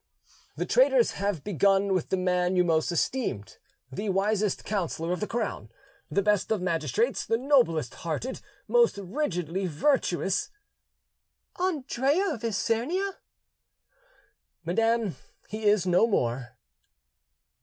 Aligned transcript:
"The 0.57 0.65
traitors 0.65 1.11
have 1.11 1.43
begun 1.43 1.93
with 1.93 2.09
the 2.09 2.17
man 2.17 2.55
you 2.55 2.63
most 2.63 2.91
esteemed, 2.91 3.59
the 3.91 4.09
wisest 4.09 4.65
counsellor 4.65 5.11
of 5.13 5.19
the 5.19 5.27
crown, 5.27 5.69
the 6.09 6.23
best 6.23 6.49
of 6.51 6.59
magistrates, 6.59 7.23
the 7.23 7.37
noblest 7.37 7.93
hearted, 8.01 8.41
most 8.67 8.97
rigidly 8.97 9.67
virtuous——" 9.67 10.49
"Andrea 11.59 12.33
of 12.33 12.43
Isernia!" 12.43 13.17
"Madam, 14.65 15.17
he 15.49 15.65
is 15.65 15.85
no 15.85 16.07
more." 16.07 16.57